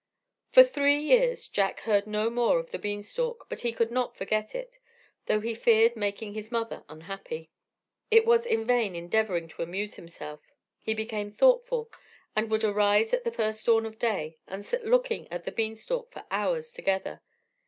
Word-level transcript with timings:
For 0.51 0.63
three 0.63 0.97
years 0.97 1.47
Jack 1.47 1.81
heard 1.81 2.07
no 2.07 2.31
more 2.31 2.57
of 2.57 2.71
the 2.71 2.79
bean 2.79 3.03
stalk, 3.03 3.45
but 3.49 3.59
he 3.61 3.71
could 3.71 3.91
not 3.91 4.17
forget 4.17 4.55
it, 4.55 4.79
though 5.27 5.39
he 5.41 5.53
feared 5.53 5.95
making 5.95 6.33
his 6.33 6.51
mother 6.51 6.83
unhappy. 6.89 7.51
It 8.09 8.25
was 8.25 8.47
in 8.47 8.65
vain 8.65 8.95
endeavouring 8.95 9.47
to 9.49 9.61
amuse 9.61 9.97
himself; 9.97 10.39
he 10.79 10.95
became 10.95 11.29
thoughtful, 11.31 11.91
and 12.35 12.49
would 12.49 12.63
arise 12.63 13.13
at 13.13 13.23
the 13.25 13.31
first 13.31 13.63
dawn 13.67 13.85
of 13.85 13.99
day, 13.99 14.39
and 14.47 14.65
sit 14.65 14.83
looking 14.85 15.31
at 15.31 15.45
the 15.45 15.51
bean 15.51 15.75
stalk 15.75 16.11
for 16.11 16.23
hours 16.31 16.73
together. 16.73 17.21